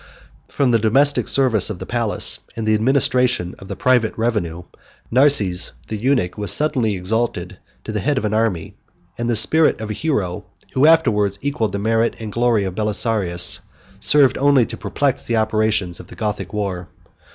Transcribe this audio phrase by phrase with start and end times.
[0.47, 4.63] From the domestic service of the palace, and the administration of the private revenue,
[5.11, 8.73] Narses the eunuch was suddenly exalted to the head of an army;
[9.19, 13.59] and the spirit of a hero, who afterwards equalled the merit and glory of Belisarius,
[13.99, 16.89] served only to perplex the operations of the Gothic war.